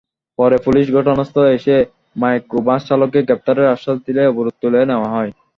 [0.39, 1.75] পরে পুলিশ ঘটনাস্থলে এসে
[2.15, 5.31] মাইক্রোবাসচালককে গ্রেপ্তারের আশ্বাস দিলে অবরোধ তুলে নেওয়া হয়।